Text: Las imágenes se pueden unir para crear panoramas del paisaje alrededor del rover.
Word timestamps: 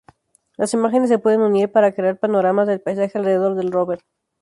Las 0.57 0.73
imágenes 0.73 1.09
se 1.09 1.19
pueden 1.19 1.41
unir 1.41 1.71
para 1.71 1.91
crear 1.93 2.17
panoramas 2.17 2.67
del 2.67 2.81
paisaje 2.81 3.19
alrededor 3.19 3.53
del 3.53 3.71
rover. 3.71 4.03